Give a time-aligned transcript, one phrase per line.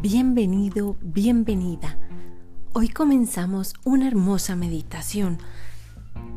[0.00, 1.98] Bienvenido, bienvenida.
[2.72, 5.38] Hoy comenzamos una hermosa meditación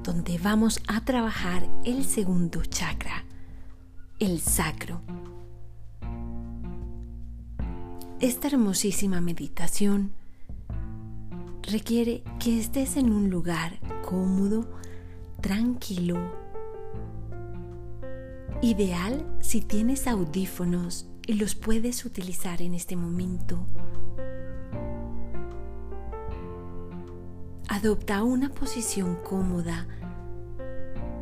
[0.01, 3.23] donde vamos a trabajar el segundo chakra,
[4.17, 5.03] el sacro.
[8.19, 10.13] Esta hermosísima meditación
[11.61, 14.67] requiere que estés en un lugar cómodo,
[15.39, 16.17] tranquilo.
[18.63, 23.65] Ideal si tienes audífonos y los puedes utilizar en este momento.
[27.67, 29.87] Adopta una posición cómoda,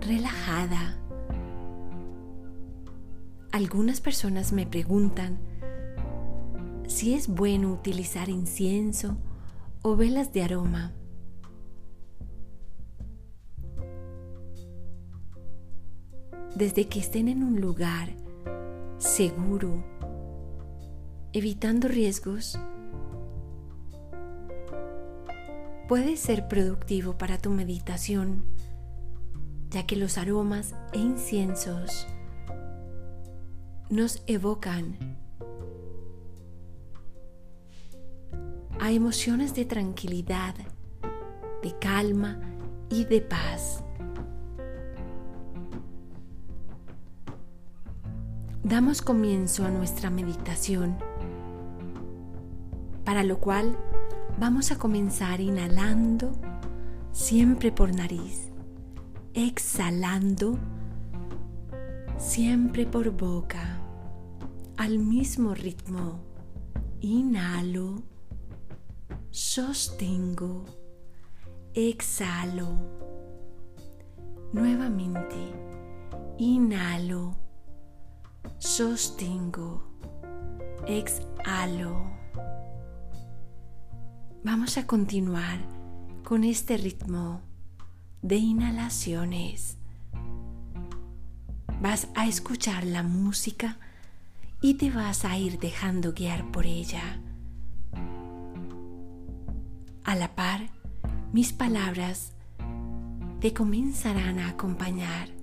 [0.01, 0.97] relajada.
[3.53, 5.39] Algunas personas me preguntan
[6.87, 9.17] si es bueno utilizar incienso
[9.81, 10.91] o velas de aroma.
[16.59, 18.09] Desde que estén en un lugar
[18.97, 19.81] seguro,
[21.31, 22.59] evitando riesgos,
[25.87, 28.43] puede ser productivo para tu meditación,
[29.69, 32.05] ya que los aromas e inciensos
[33.89, 34.97] nos evocan
[38.81, 40.55] a emociones de tranquilidad,
[41.63, 42.37] de calma
[42.89, 43.81] y de paz.
[48.69, 50.95] Damos comienzo a nuestra meditación,
[53.03, 53.75] para lo cual
[54.39, 56.33] vamos a comenzar inhalando
[57.11, 58.51] siempre por nariz,
[59.33, 60.59] exhalando
[62.19, 63.81] siempre por boca,
[64.77, 66.19] al mismo ritmo.
[66.99, 68.03] Inhalo,
[69.31, 70.65] sostengo,
[71.73, 72.67] exhalo.
[74.53, 75.37] Nuevamente,
[76.37, 77.48] inhalo
[78.57, 79.83] sostengo,
[80.87, 82.11] exhalo.
[84.43, 85.59] Vamos a continuar
[86.23, 87.41] con este ritmo
[88.21, 89.77] de inhalaciones.
[91.81, 93.77] Vas a escuchar la música
[94.61, 97.21] y te vas a ir dejando guiar por ella.
[100.03, 100.69] A la par,
[101.31, 102.33] mis palabras
[103.39, 105.38] te comenzarán a acompañar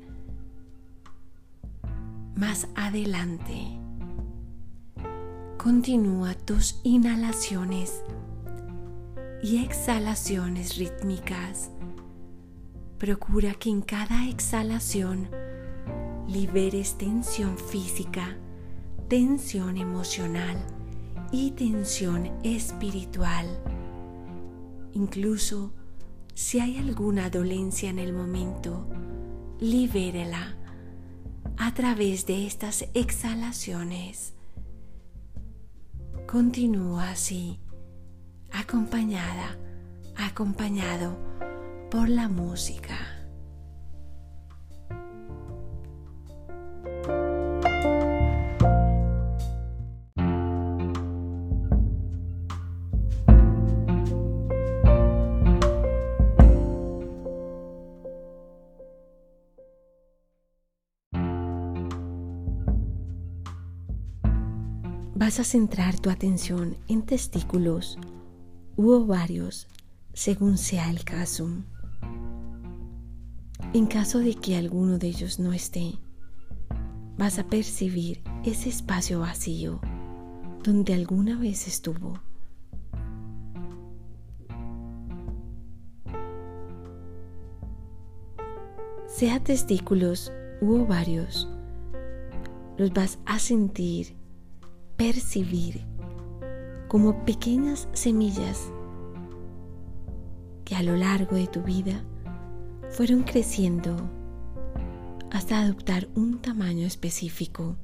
[2.36, 3.80] más adelante.
[5.56, 8.02] Continúa tus inhalaciones
[9.42, 11.70] y exhalaciones rítmicas.
[12.98, 15.30] Procura que en cada exhalación
[16.28, 18.36] liberes tensión física,
[19.08, 20.58] tensión emocional
[21.32, 23.46] y tensión espiritual.
[24.92, 25.72] Incluso
[26.34, 28.86] si hay alguna dolencia en el momento,
[29.58, 30.54] libérela
[31.58, 34.34] a través de estas exhalaciones.
[36.26, 37.60] Continúa así,
[38.52, 39.56] acompañada,
[40.16, 41.16] acompañado
[41.90, 43.15] por la música.
[65.18, 67.98] Vas a centrar tu atención en testículos
[68.76, 69.66] u ovarios
[70.12, 71.48] según sea el caso.
[73.72, 75.94] En caso de que alguno de ellos no esté,
[77.16, 79.80] vas a percibir ese espacio vacío
[80.62, 82.20] donde alguna vez estuvo.
[89.06, 91.48] Sea testículos u ovarios,
[92.76, 94.14] los vas a sentir
[94.96, 95.84] percibir
[96.88, 98.72] como pequeñas semillas
[100.64, 102.02] que a lo largo de tu vida
[102.90, 103.96] fueron creciendo
[105.30, 107.76] hasta adoptar un tamaño específico.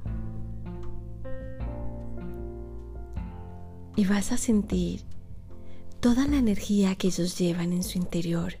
[3.95, 5.03] Y vas a sentir
[5.99, 8.55] toda la energía que ellos llevan en su interior.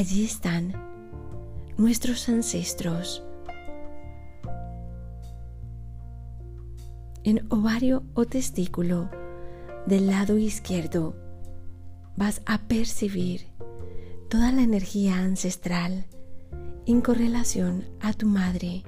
[0.00, 0.72] Allí están
[1.76, 3.22] nuestros ancestros.
[7.22, 9.10] En ovario o testículo
[9.84, 11.14] del lado izquierdo
[12.16, 13.48] vas a percibir
[14.30, 16.06] toda la energía ancestral
[16.86, 18.84] en correlación a tu madre,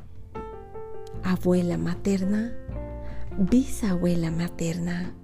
[1.23, 2.57] abuela materna,
[3.37, 5.15] bisabuela materna.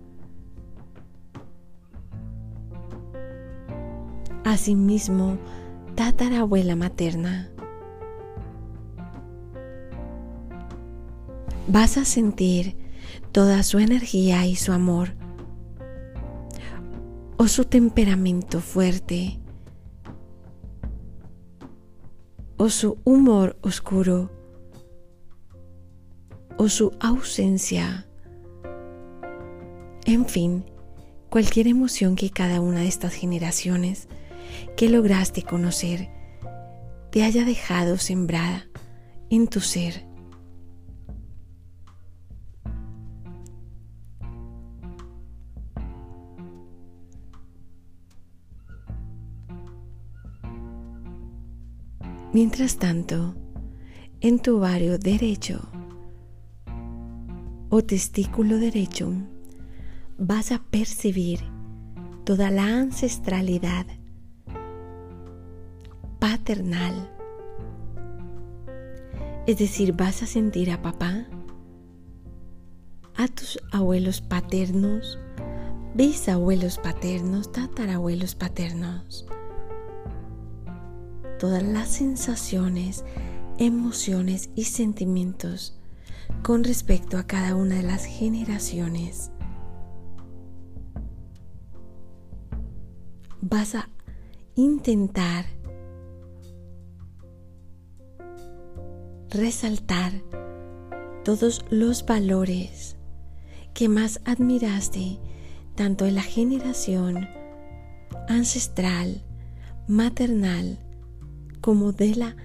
[4.45, 5.39] Asimismo,
[5.99, 7.51] tatarabuela materna.
[11.67, 12.77] Vas a sentir
[13.33, 15.17] toda su energía y su amor
[17.37, 19.41] o su temperamento fuerte
[22.59, 24.31] o su humor oscuro
[26.59, 28.07] o su ausencia.
[30.05, 30.65] En fin,
[31.29, 34.07] cualquier emoción que cada una de estas generaciones
[34.77, 36.11] que lograste conocer
[37.11, 38.67] te haya dejado sembrada
[39.31, 40.07] en tu ser.
[52.33, 53.35] Mientras tanto,
[54.21, 55.61] en tu ovario derecho
[57.71, 59.13] o testículo derecho
[60.19, 61.41] vas a percibir
[62.25, 63.87] toda la ancestralidad
[66.19, 67.11] paternal.
[69.47, 71.27] Es decir, vas a sentir a papá,
[73.17, 75.19] a tus abuelos paternos,
[75.95, 79.27] bisabuelos paternos, tatarabuelos paternos
[81.39, 83.05] todas las sensaciones,
[83.59, 85.79] emociones y sentimientos
[86.43, 89.31] con respecto a cada una de las generaciones.
[93.41, 93.89] Vas a
[94.57, 95.47] intentar
[99.39, 100.13] resaltar
[101.25, 102.97] todos los valores
[103.75, 105.19] que más admiraste
[105.75, 107.29] tanto en la generación
[108.29, 109.23] ancestral,
[109.87, 110.79] maternal,
[111.61, 112.37] como de la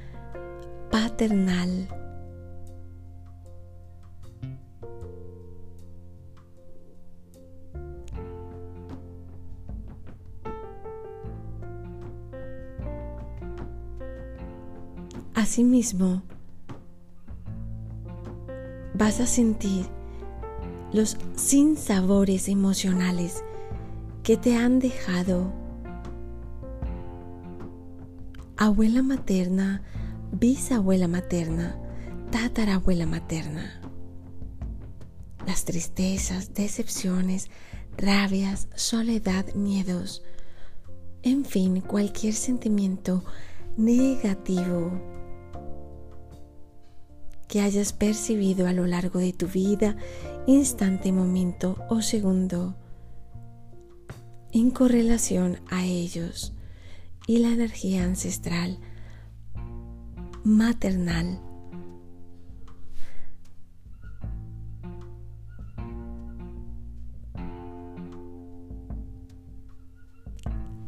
[0.92, 1.88] paternal.
[15.34, 16.22] Asimismo,
[19.04, 19.86] vas a sentir
[20.94, 23.44] los sinsabores emocionales
[24.24, 25.52] que te han dejado
[28.56, 29.84] abuela materna,
[30.32, 31.76] bisabuela materna,
[32.32, 33.82] tatarabuela materna.
[35.46, 37.50] Las tristezas, decepciones,
[37.98, 40.24] rabias, soledad, miedos,
[41.24, 43.22] en fin, cualquier sentimiento
[43.76, 44.94] negativo
[47.54, 49.96] que hayas percibido a lo largo de tu vida,
[50.48, 52.76] instante, momento o segundo,
[54.52, 56.56] en correlación a ellos
[57.28, 58.80] y la energía ancestral
[60.44, 61.40] maternal.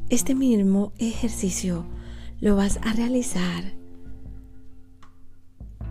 [0.09, 1.85] Este mismo ejercicio
[2.39, 3.84] lo vas a realizar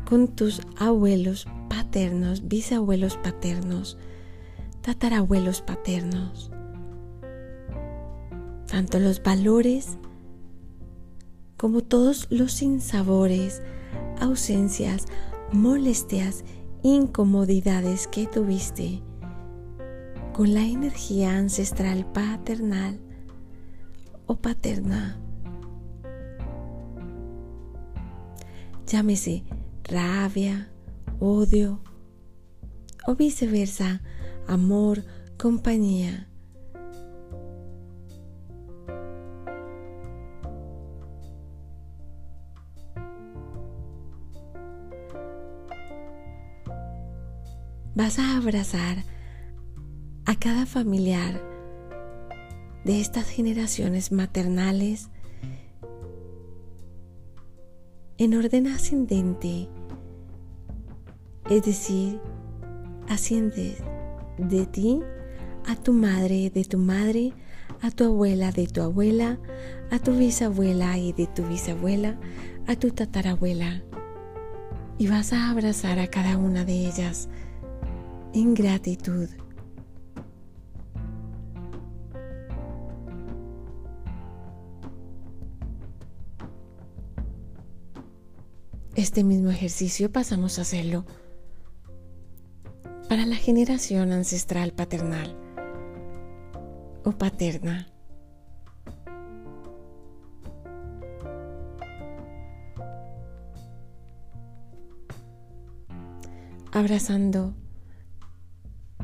[0.08, 3.98] con tus abuelos paternos, bisabuelos paternos,
[4.82, 6.50] tatarabuelos paternos.
[8.66, 9.98] Tanto los valores
[11.56, 13.62] como todos los sinsabores,
[14.20, 15.06] ausencias,
[15.52, 16.44] molestias,
[16.82, 19.02] incomodidades que tuviste
[20.34, 23.00] con la energía ancestral paternal
[24.26, 25.18] o paterna.
[28.87, 29.44] Llámese
[29.85, 30.69] rabia,
[31.21, 31.81] odio
[33.07, 34.03] o viceversa,
[34.47, 35.05] amor,
[35.38, 36.29] compañía.
[47.95, 49.05] vas a abrazar
[50.26, 51.41] a cada familiar
[52.85, 55.11] de estas generaciones maternales
[58.19, 59.69] en orden ascendente,
[61.56, 62.20] es decir,
[63.08, 63.76] asciende
[64.38, 65.00] de ti
[65.66, 67.32] a tu madre, de tu madre,
[67.80, 69.38] a tu abuela, de tu abuela,
[69.92, 72.18] a tu bisabuela y de tu bisabuela,
[72.66, 73.84] a tu tatarabuela.
[74.99, 77.28] Y vas a abrazar a cada una de ellas
[78.32, 79.28] en gratitud.
[88.96, 91.04] Este mismo ejercicio pasamos a hacerlo
[93.14, 95.37] para la generación ancestral paternal
[97.04, 97.87] o paterna.
[106.73, 107.54] Abrazando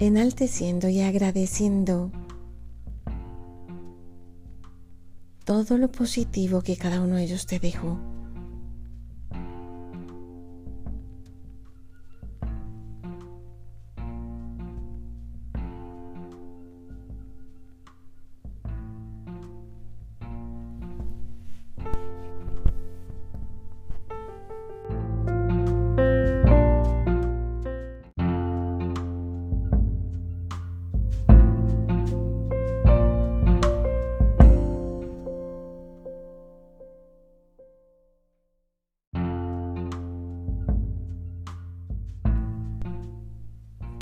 [0.01, 2.11] enalteciendo y agradeciendo
[5.45, 8.10] todo lo positivo que cada uno de ellos te dejó.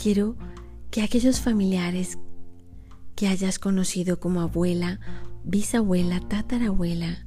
[0.09, 0.37] Quiero
[0.91, 2.19] que aquellos familiares
[3.15, 5.00] que hayas conocido como abuela,
[5.45, 7.27] bisabuela, tatarabuela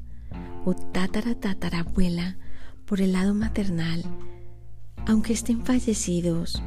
[0.66, 2.40] o tataratatarabuela
[2.86, 4.04] por el lado maternal,
[5.06, 6.64] aunque estén fallecidos,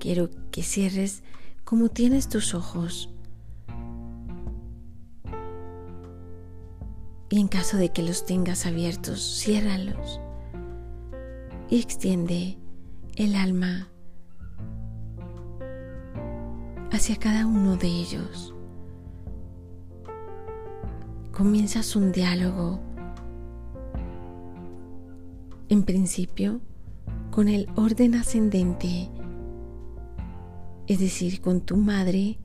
[0.00, 1.22] quiero que cierres
[1.62, 3.10] como tienes tus ojos.
[7.28, 10.20] Y en caso de que los tengas abiertos, ciérralos
[11.68, 12.56] y extiende
[13.16, 13.90] el alma
[16.98, 18.52] hacia cada uno de ellos.
[21.30, 22.80] Comienzas un diálogo,
[25.68, 26.60] en principio,
[27.30, 29.08] con el orden ascendente,
[30.88, 32.40] es decir, con tu madre,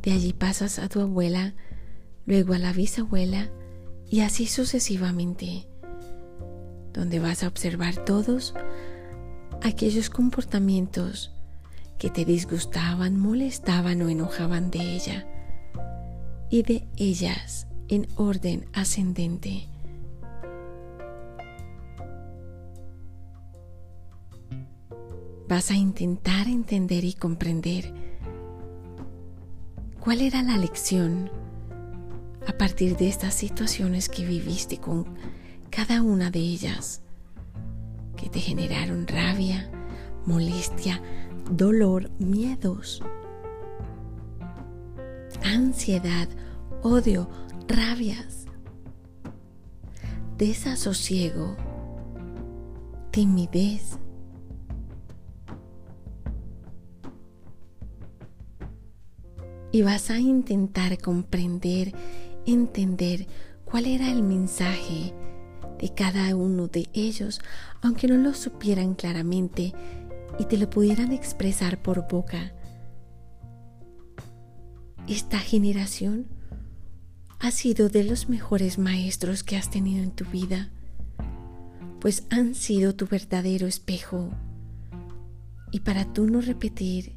[0.00, 1.54] de allí pasas a tu abuela,
[2.24, 3.50] luego a la bisabuela
[4.08, 5.68] y así sucesivamente,
[6.94, 8.54] donde vas a observar todos
[9.62, 11.34] aquellos comportamientos
[11.98, 15.26] que te disgustaban, molestaban o enojaban de ella
[16.50, 19.68] y de ellas en orden ascendente.
[25.48, 27.92] Vas a intentar entender y comprender
[30.00, 31.30] cuál era la lección
[32.46, 35.06] a partir de estas situaciones que viviste con
[35.70, 37.02] cada una de ellas,
[38.16, 39.70] que te generaron rabia,
[40.26, 41.02] molestia,
[41.50, 43.02] dolor, miedos,
[45.44, 46.28] ansiedad,
[46.82, 47.28] odio,
[47.68, 48.46] rabias,
[50.38, 51.56] desasosiego,
[53.10, 53.98] timidez.
[59.70, 61.92] Y vas a intentar comprender,
[62.46, 63.26] entender
[63.64, 65.12] cuál era el mensaje
[65.80, 67.40] de cada uno de ellos,
[67.82, 69.74] aunque no lo supieran claramente
[70.38, 72.52] y te lo pudieran expresar por boca.
[75.06, 76.26] Esta generación
[77.40, 80.70] ha sido de los mejores maestros que has tenido en tu vida,
[82.00, 84.30] pues han sido tu verdadero espejo.
[85.70, 87.16] Y para tú no repetir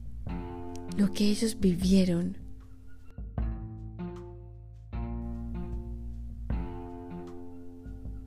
[0.97, 2.37] lo que ellos vivieron,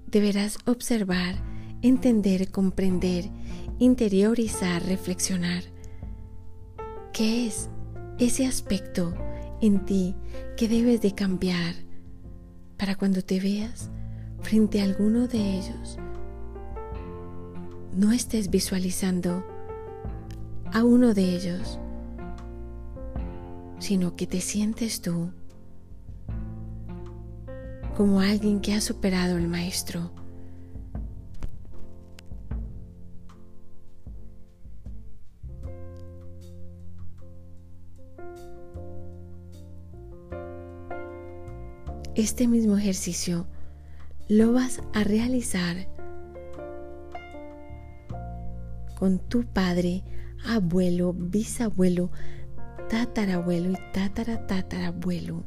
[0.06, 1.36] deberás observar,
[1.82, 3.30] entender, comprender
[3.80, 5.64] interiorizar, reflexionar.
[7.14, 7.70] ¿Qué es
[8.18, 9.14] ese aspecto
[9.62, 10.14] en ti
[10.56, 11.74] que debes de cambiar
[12.76, 13.90] para cuando te veas
[14.42, 15.98] frente a alguno de ellos?
[17.96, 19.44] No estés visualizando
[20.72, 21.80] a uno de ellos,
[23.78, 25.32] sino que te sientes tú
[27.96, 30.19] como alguien que ha superado al maestro
[42.20, 43.46] Este mismo ejercicio
[44.28, 45.88] lo vas a realizar
[48.98, 50.04] con tu padre,
[50.44, 52.10] abuelo, bisabuelo,
[52.90, 55.44] tatarabuelo y tataratatarabuelo.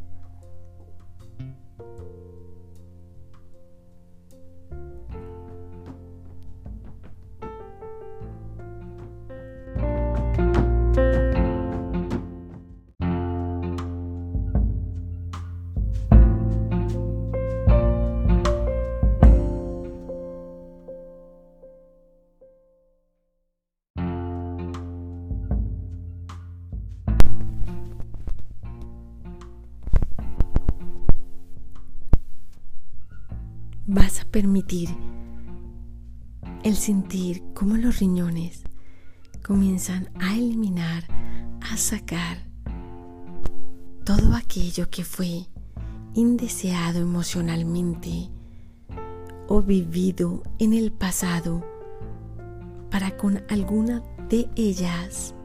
[34.34, 34.90] Permitir
[36.64, 38.64] el sentir cómo los riñones
[39.46, 41.04] comienzan a eliminar,
[41.62, 42.40] a sacar
[44.04, 45.46] todo aquello que fue
[46.16, 48.32] indeseado emocionalmente
[49.48, 51.64] o vivido en el pasado
[52.90, 55.36] para con alguna de ellas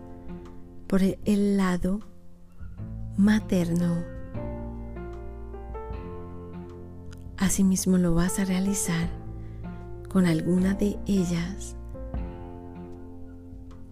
[0.87, 2.01] por el lado
[3.19, 4.18] materno
[7.39, 9.09] Asimismo lo vas a realizar
[10.09, 11.77] con alguna de ellas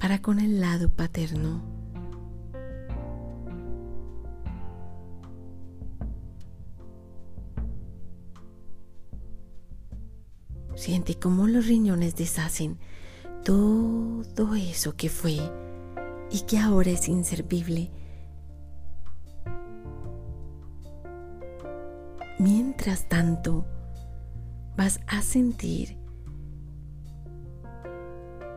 [0.00, 1.62] para con el lado paterno.
[10.75, 12.79] Siente cómo los riñones deshacen
[13.45, 15.38] todo eso que fue
[16.33, 17.93] y que ahora es inservible.
[22.49, 23.67] Mientras tanto,
[24.76, 25.99] vas a sentir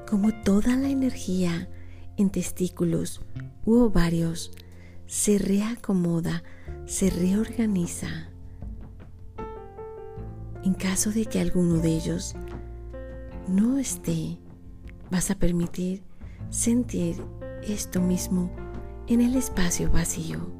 [0.07, 1.67] como toda la energía
[2.15, 3.19] en testículos
[3.65, 4.51] u ovarios
[5.07, 6.43] se reacomoda,
[6.85, 8.29] se reorganiza.
[10.63, 12.35] En caso de que alguno de ellos
[13.47, 14.37] no esté,
[15.09, 16.03] vas a permitir
[16.51, 17.15] sentir
[17.63, 18.51] esto mismo
[19.07, 20.58] en el espacio vacío.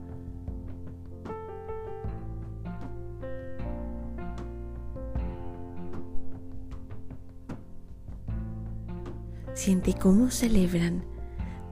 [9.60, 11.04] Siente cómo celebran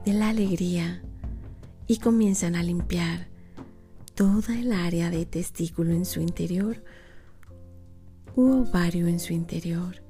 [0.04, 1.02] de la alegría
[1.86, 3.28] y comienzan a limpiar
[4.14, 6.84] toda el área de testículo en su interior
[8.36, 10.02] u ovario en su interior.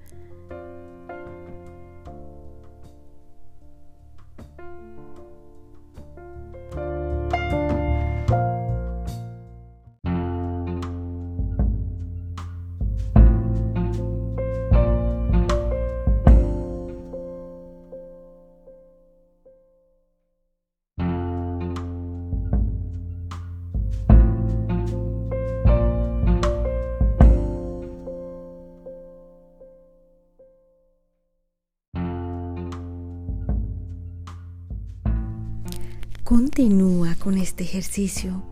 [36.29, 38.43] Continúa con este ejercicio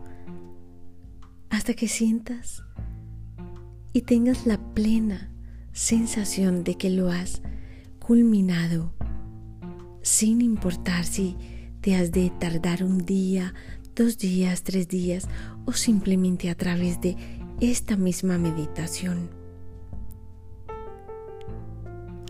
[1.51, 2.63] hasta que sientas
[3.93, 5.29] y tengas la plena
[5.73, 7.43] sensación de que lo has
[7.99, 8.95] culminado,
[10.01, 11.37] sin importar si
[11.81, 13.53] te has de tardar un día,
[13.95, 15.27] dos días, tres días
[15.65, 17.15] o simplemente a través de
[17.61, 19.29] esta misma meditación.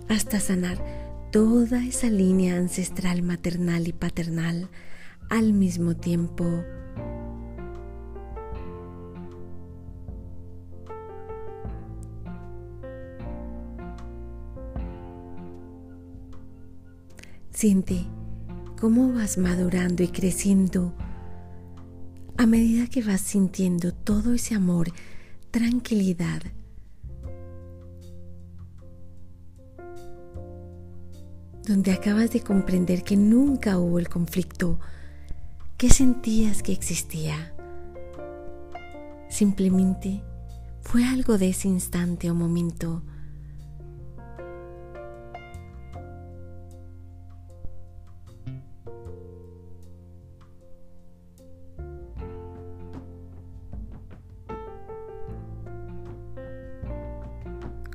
[0.09, 0.77] Hasta sanar
[1.31, 4.69] toda esa línea ancestral maternal y paternal
[5.29, 6.45] al mismo tiempo.
[17.51, 18.05] Siente
[18.79, 20.93] cómo vas madurando y creciendo
[22.37, 24.91] a medida que vas sintiendo todo ese amor,
[25.49, 26.43] tranquilidad.
[31.65, 34.79] Donde acabas de comprender que nunca hubo el conflicto
[35.77, 37.53] ¿Qué sentías que existía?
[39.29, 40.23] Simplemente
[40.81, 43.03] fue algo de ese instante o momento.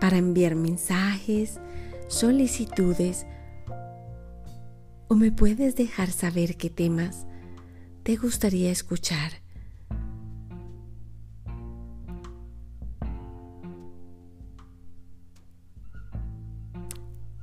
[0.00, 1.58] para enviar mensajes,
[2.08, 3.26] solicitudes
[5.08, 7.26] o me puedes dejar saber qué temas
[8.02, 9.32] te gustaría escuchar.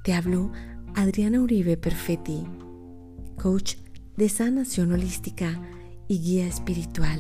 [0.04, 0.52] Te habló
[0.96, 2.44] Adriana Uribe Perfetti,
[3.42, 3.76] coach
[4.18, 5.62] de sanación holística
[6.08, 7.20] y guía espiritual.